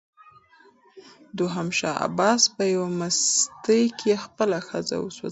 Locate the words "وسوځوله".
4.99-5.29